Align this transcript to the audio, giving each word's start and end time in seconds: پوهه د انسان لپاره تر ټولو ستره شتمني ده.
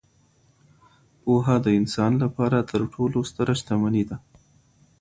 پوهه 1.21 1.55
د 1.65 1.67
انسان 1.79 2.11
لپاره 2.23 2.57
تر 2.71 2.81
ټولو 2.93 3.17
ستره 3.29 3.53
شتمني 3.59 4.03
ده. 4.09 4.17